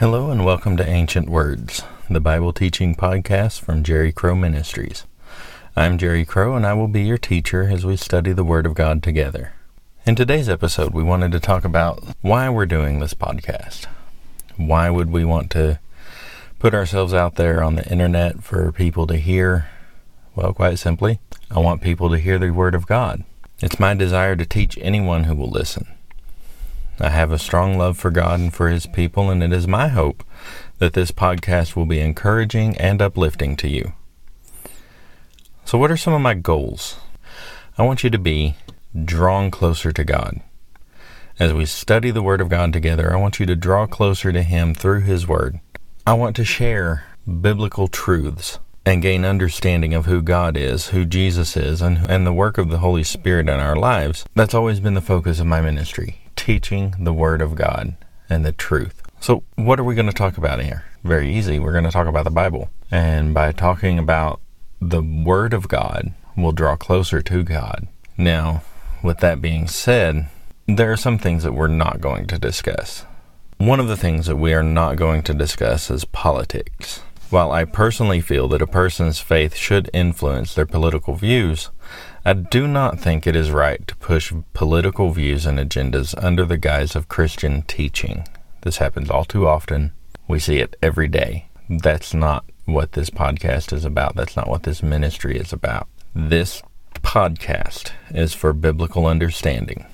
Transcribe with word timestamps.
Hello 0.00 0.30
and 0.30 0.46
welcome 0.46 0.78
to 0.78 0.88
Ancient 0.88 1.28
Words, 1.28 1.82
the 2.08 2.20
Bible 2.20 2.54
teaching 2.54 2.94
podcast 2.94 3.60
from 3.60 3.82
Jerry 3.82 4.12
Crow 4.12 4.34
Ministries. 4.34 5.04
I'm 5.76 5.98
Jerry 5.98 6.24
Crow 6.24 6.56
and 6.56 6.64
I 6.64 6.72
will 6.72 6.88
be 6.88 7.02
your 7.02 7.18
teacher 7.18 7.68
as 7.70 7.84
we 7.84 7.98
study 7.98 8.32
the 8.32 8.42
Word 8.42 8.64
of 8.64 8.72
God 8.72 9.02
together. 9.02 9.52
In 10.06 10.16
today's 10.16 10.48
episode, 10.48 10.94
we 10.94 11.02
wanted 11.02 11.32
to 11.32 11.38
talk 11.38 11.66
about 11.66 12.02
why 12.22 12.48
we're 12.48 12.64
doing 12.64 12.98
this 12.98 13.12
podcast. 13.12 13.84
Why 14.56 14.88
would 14.88 15.10
we 15.10 15.22
want 15.22 15.50
to 15.50 15.80
put 16.58 16.72
ourselves 16.72 17.12
out 17.12 17.34
there 17.34 17.62
on 17.62 17.74
the 17.74 17.86
internet 17.86 18.42
for 18.42 18.72
people 18.72 19.06
to 19.06 19.18
hear? 19.18 19.68
Well, 20.34 20.54
quite 20.54 20.78
simply, 20.78 21.20
I 21.50 21.58
want 21.58 21.82
people 21.82 22.08
to 22.08 22.18
hear 22.18 22.38
the 22.38 22.52
Word 22.52 22.74
of 22.74 22.86
God. 22.86 23.22
It's 23.58 23.78
my 23.78 23.92
desire 23.92 24.34
to 24.34 24.46
teach 24.46 24.78
anyone 24.80 25.24
who 25.24 25.34
will 25.34 25.50
listen. 25.50 25.88
I 27.02 27.08
have 27.08 27.32
a 27.32 27.38
strong 27.38 27.78
love 27.78 27.96
for 27.96 28.10
God 28.10 28.40
and 28.40 28.52
for 28.52 28.68
His 28.68 28.86
people, 28.86 29.30
and 29.30 29.42
it 29.42 29.52
is 29.54 29.66
my 29.66 29.88
hope 29.88 30.22
that 30.78 30.92
this 30.92 31.10
podcast 31.10 31.74
will 31.74 31.86
be 31.86 31.98
encouraging 31.98 32.76
and 32.76 33.00
uplifting 33.00 33.56
to 33.56 33.68
you. 33.68 33.94
So, 35.64 35.78
what 35.78 35.90
are 35.90 35.96
some 35.96 36.12
of 36.12 36.20
my 36.20 36.34
goals? 36.34 36.96
I 37.78 37.84
want 37.84 38.04
you 38.04 38.10
to 38.10 38.18
be 38.18 38.56
drawn 39.04 39.50
closer 39.50 39.92
to 39.92 40.04
God. 40.04 40.40
As 41.38 41.54
we 41.54 41.64
study 41.64 42.10
the 42.10 42.22
Word 42.22 42.42
of 42.42 42.50
God 42.50 42.72
together, 42.72 43.14
I 43.14 43.16
want 43.16 43.40
you 43.40 43.46
to 43.46 43.56
draw 43.56 43.86
closer 43.86 44.30
to 44.30 44.42
Him 44.42 44.74
through 44.74 45.00
His 45.00 45.26
Word. 45.26 45.58
I 46.06 46.12
want 46.12 46.36
to 46.36 46.44
share 46.44 47.06
biblical 47.40 47.88
truths 47.88 48.58
and 48.84 49.00
gain 49.00 49.24
understanding 49.24 49.94
of 49.94 50.04
who 50.04 50.20
God 50.20 50.56
is, 50.56 50.88
who 50.88 51.06
Jesus 51.06 51.56
is, 51.56 51.80
and, 51.80 52.10
and 52.10 52.26
the 52.26 52.32
work 52.32 52.58
of 52.58 52.68
the 52.68 52.78
Holy 52.78 53.04
Spirit 53.04 53.48
in 53.48 53.60
our 53.60 53.76
lives. 53.76 54.26
That's 54.34 54.54
always 54.54 54.80
been 54.80 54.94
the 54.94 55.00
focus 55.00 55.40
of 55.40 55.46
my 55.46 55.62
ministry 55.62 56.19
teaching 56.40 56.94
the 56.98 57.12
Word 57.12 57.42
of 57.42 57.54
God 57.54 57.94
and 58.30 58.46
the 58.46 58.52
truth. 58.52 59.02
So, 59.20 59.44
what 59.56 59.78
are 59.78 59.84
we 59.84 59.94
going 59.94 60.06
to 60.06 60.12
talk 60.12 60.38
about 60.38 60.62
here? 60.62 60.84
Very 61.04 61.30
easy. 61.30 61.58
We're 61.58 61.72
going 61.72 61.84
to 61.84 61.90
talk 61.90 62.06
about 62.06 62.24
the 62.24 62.30
Bible. 62.30 62.70
And 62.90 63.34
by 63.34 63.52
talking 63.52 63.98
about 63.98 64.40
the 64.80 65.02
Word 65.02 65.52
of 65.52 65.68
God, 65.68 66.14
we'll 66.38 66.52
draw 66.52 66.76
closer 66.76 67.20
to 67.20 67.42
God. 67.42 67.88
Now, 68.16 68.62
with 69.02 69.18
that 69.18 69.42
being 69.42 69.68
said, 69.68 70.30
there 70.66 70.90
are 70.90 70.96
some 70.96 71.18
things 71.18 71.42
that 71.42 71.52
we're 71.52 71.68
not 71.68 72.00
going 72.00 72.26
to 72.28 72.38
discuss. 72.38 73.04
One 73.58 73.78
of 73.78 73.88
the 73.88 73.96
things 73.96 74.24
that 74.24 74.36
we 74.36 74.54
are 74.54 74.62
not 74.62 74.96
going 74.96 75.22
to 75.24 75.34
discuss 75.34 75.90
is 75.90 76.06
politics. 76.06 77.02
While 77.30 77.52
I 77.52 77.64
personally 77.64 78.20
feel 78.20 78.48
that 78.48 78.60
a 78.60 78.66
person's 78.66 79.20
faith 79.20 79.54
should 79.54 79.88
influence 79.94 80.52
their 80.52 80.66
political 80.66 81.14
views, 81.14 81.70
I 82.24 82.32
do 82.32 82.66
not 82.66 82.98
think 82.98 83.24
it 83.24 83.36
is 83.36 83.52
right 83.52 83.86
to 83.86 83.94
push 83.98 84.32
political 84.52 85.12
views 85.12 85.46
and 85.46 85.56
agendas 85.56 86.12
under 86.20 86.44
the 86.44 86.56
guise 86.56 86.96
of 86.96 87.08
Christian 87.08 87.62
teaching. 87.62 88.26
This 88.62 88.78
happens 88.78 89.10
all 89.10 89.24
too 89.24 89.46
often. 89.46 89.92
We 90.26 90.40
see 90.40 90.58
it 90.58 90.74
every 90.82 91.06
day. 91.06 91.46
That's 91.68 92.12
not 92.12 92.44
what 92.64 92.92
this 92.92 93.10
podcast 93.10 93.72
is 93.72 93.84
about. 93.84 94.16
That's 94.16 94.36
not 94.36 94.48
what 94.48 94.64
this 94.64 94.82
ministry 94.82 95.38
is 95.38 95.52
about. 95.52 95.86
This 96.12 96.64
podcast 96.94 97.92
is 98.12 98.34
for 98.34 98.52
biblical 98.52 99.06
understanding, 99.06 99.86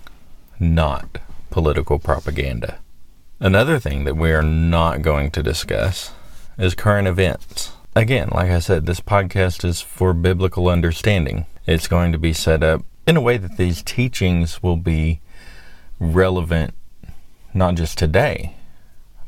not 0.58 1.18
political 1.50 1.98
propaganda. 1.98 2.78
Another 3.40 3.78
thing 3.78 4.04
that 4.04 4.16
we 4.16 4.32
are 4.32 4.42
not 4.42 5.02
going 5.02 5.30
to 5.32 5.42
discuss 5.42 6.12
is 6.58 6.74
current 6.74 7.08
events. 7.08 7.72
Again, 7.94 8.28
like 8.32 8.50
I 8.50 8.58
said, 8.58 8.86
this 8.86 9.00
podcast 9.00 9.64
is 9.64 9.80
for 9.80 10.12
biblical 10.12 10.68
understanding. 10.68 11.46
It's 11.66 11.88
going 11.88 12.12
to 12.12 12.18
be 12.18 12.32
set 12.32 12.62
up 12.62 12.84
in 13.06 13.16
a 13.16 13.20
way 13.20 13.36
that 13.36 13.56
these 13.56 13.82
teachings 13.82 14.62
will 14.62 14.76
be 14.76 15.20
relevant 15.98 16.74
not 17.54 17.74
just 17.74 17.96
today, 17.96 18.56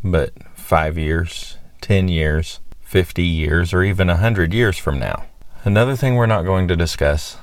but 0.04 0.32
five 0.54 0.98
years, 0.98 1.56
10 1.80 2.08
years, 2.08 2.60
50 2.82 3.22
years, 3.22 3.72
or 3.72 3.82
even 3.82 4.08
100 4.08 4.52
years 4.52 4.76
from 4.76 4.98
now. 4.98 5.24
Another 5.64 5.96
thing 5.96 6.14
we're 6.14 6.26
not 6.26 6.44
going 6.44 6.68
to 6.68 6.76
discuss 6.76 7.38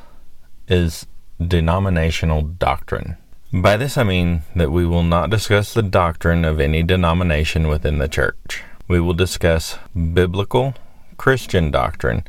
is 0.68 1.06
denominational 1.46 2.42
doctrine. 2.42 3.18
By 3.52 3.78
this 3.78 3.98
I 3.98 4.04
mean 4.04 4.44
that 4.56 4.72
we 4.72 4.86
will 4.86 5.04
not 5.04 5.30
discuss 5.30 5.74
the 5.74 5.84
doctrine 5.84 6.46
of 6.46 6.60
any 6.60 6.84
denomination 6.84 7.68
within 7.68 8.00
the 8.00 8.08
church. 8.08 8.64
We 8.88 9.00
will 9.00 9.14
discuss 9.14 9.80
biblical 10.14 10.76
Christian 11.18 11.72
doctrine, 11.72 12.24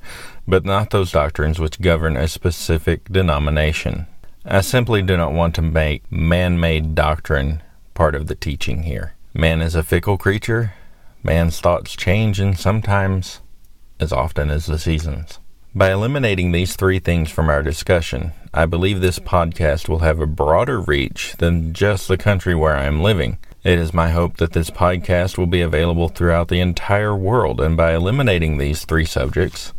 but 0.48 0.64
not 0.64 0.90
those 0.90 1.12
doctrines 1.12 1.58
which 1.58 1.80
govern 1.80 2.16
a 2.16 2.28
specific 2.28 3.04
denomination. 3.10 4.06
I 4.44 4.62
simply 4.62 5.02
do 5.02 5.16
not 5.16 5.32
want 5.32 5.54
to 5.56 5.62
make 5.62 6.10
man 6.10 6.58
made 6.58 6.94
doctrine 6.94 7.62
part 7.94 8.14
of 8.14 8.26
the 8.26 8.34
teaching 8.34 8.84
here. 8.84 9.14
Man 9.34 9.60
is 9.60 9.74
a 9.74 9.82
fickle 9.82 10.16
creature, 10.16 10.72
man's 11.22 11.60
thoughts 11.60 11.94
change, 11.94 12.40
and 12.40 12.58
sometimes 12.58 13.40
as 14.00 14.12
often 14.12 14.50
as 14.50 14.66
the 14.66 14.78
seasons. 14.78 15.40
By 15.74 15.92
eliminating 15.92 16.52
these 16.52 16.74
three 16.74 17.00
things 17.00 17.30
from 17.30 17.50
our 17.50 17.62
discussion, 17.62 18.32
I 18.54 18.64
believe 18.64 19.02
this 19.02 19.18
podcast 19.18 19.90
will 19.90 19.98
have 19.98 20.20
a 20.20 20.26
broader 20.26 20.80
reach 20.80 21.34
than 21.36 21.74
just 21.74 22.08
the 22.08 22.16
country 22.16 22.54
where 22.54 22.74
I 22.74 22.84
am 22.84 23.02
living. 23.02 23.36
It 23.66 23.80
is 23.80 23.92
my 23.92 24.10
hope 24.10 24.36
that 24.36 24.52
this 24.52 24.70
podcast 24.70 25.36
will 25.36 25.48
be 25.48 25.60
available 25.60 26.08
throughout 26.08 26.46
the 26.46 26.60
entire 26.60 27.16
world, 27.16 27.60
and 27.60 27.76
by 27.76 27.96
eliminating 27.96 28.58
these 28.58 28.84
three 28.84 29.04
subjects, 29.04 29.72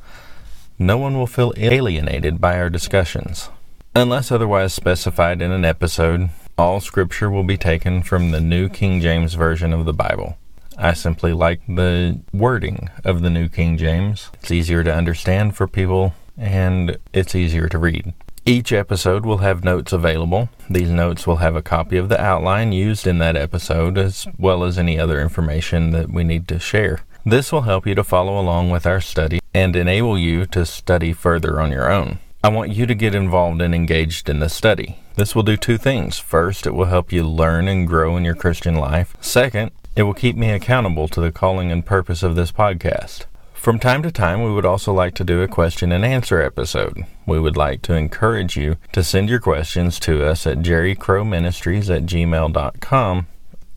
no 0.77 0.97
one 0.97 1.17
will 1.17 1.25
feel 1.25 1.53
alienated 1.55 2.41
by 2.41 2.59
our 2.59 2.69
discussions. 2.69 3.49
Unless 3.95 4.29
otherwise 4.29 4.73
specified 4.73 5.41
in 5.41 5.53
an 5.53 5.63
episode, 5.63 6.31
all 6.57 6.81
scripture 6.81 7.31
will 7.31 7.45
be 7.45 7.55
taken 7.55 8.03
from 8.03 8.31
the 8.31 8.41
New 8.41 8.67
King 8.67 8.99
James 8.99 9.35
Version 9.35 9.71
of 9.71 9.85
the 9.85 9.93
Bible. 9.93 10.37
I 10.77 10.91
simply 10.91 11.31
like 11.31 11.61
the 11.65 12.19
wording 12.33 12.89
of 13.05 13.21
the 13.21 13.29
New 13.29 13.47
King 13.47 13.77
James. 13.77 14.31
It's 14.33 14.51
easier 14.51 14.83
to 14.83 14.93
understand 14.93 15.55
for 15.55 15.65
people 15.65 16.13
and 16.37 16.97
it's 17.13 17.35
easier 17.35 17.69
to 17.69 17.77
read. 17.77 18.13
Each 18.47 18.71
episode 18.71 19.25
will 19.25 19.39
have 19.39 19.65
notes 19.65 19.91
available. 19.91 20.47
These 20.69 20.89
notes 20.89 21.27
will 21.27 21.35
have 21.35 21.57
a 21.57 21.61
copy 21.61 21.97
of 21.97 22.07
the 22.07 22.19
outline 22.21 22.71
used 22.71 23.05
in 23.05 23.17
that 23.17 23.35
episode, 23.35 23.97
as 23.97 24.25
well 24.39 24.63
as 24.63 24.79
any 24.79 24.97
other 24.97 25.19
information 25.19 25.91
that 25.91 26.09
we 26.09 26.23
need 26.23 26.47
to 26.47 26.57
share. 26.57 27.01
This 27.25 27.51
will 27.51 27.63
help 27.63 27.85
you 27.85 27.93
to 27.95 28.05
follow 28.05 28.39
along 28.39 28.69
with 28.69 28.85
our 28.85 29.01
study 29.01 29.41
and 29.53 29.75
enable 29.75 30.17
you 30.17 30.45
to 30.45 30.65
study 30.65 31.11
further 31.11 31.59
on 31.59 31.73
your 31.73 31.91
own. 31.91 32.19
I 32.41 32.47
want 32.47 32.71
you 32.71 32.85
to 32.85 32.95
get 32.95 33.13
involved 33.13 33.61
and 33.61 33.75
engaged 33.75 34.29
in 34.29 34.39
the 34.39 34.47
study. 34.47 34.97
This 35.15 35.35
will 35.35 35.43
do 35.43 35.57
two 35.57 35.77
things. 35.77 36.17
First, 36.17 36.65
it 36.65 36.73
will 36.73 36.85
help 36.85 37.11
you 37.11 37.23
learn 37.23 37.67
and 37.67 37.85
grow 37.85 38.15
in 38.15 38.23
your 38.23 38.35
Christian 38.35 38.75
life. 38.75 39.17
Second, 39.19 39.71
it 39.97 40.03
will 40.03 40.13
keep 40.13 40.37
me 40.37 40.51
accountable 40.51 41.09
to 41.09 41.19
the 41.19 41.33
calling 41.33 41.69
and 41.69 41.85
purpose 41.85 42.23
of 42.23 42.37
this 42.37 42.53
podcast. 42.53 43.25
From 43.67 43.79
time 43.79 44.01
to 44.03 44.11
time, 44.13 44.43
we 44.43 44.53
would 44.53 44.63
also 44.63 44.93
like 44.93 45.13
to 45.15 45.25
do 45.25 45.41
a 45.41 45.47
question 45.49 45.91
and 45.91 46.05
answer 46.05 46.41
episode. 46.41 47.05
We 47.25 47.37
would 47.37 47.57
like 47.57 47.81
to 47.81 47.95
encourage 47.95 48.55
you 48.55 48.77
to 48.93 49.03
send 49.03 49.27
your 49.27 49.41
questions 49.41 49.99
to 49.99 50.25
us 50.25 50.47
at 50.47 50.59
jerrycrowministries 50.59 51.93
at 51.93 52.05
gmail.com. 52.05 53.27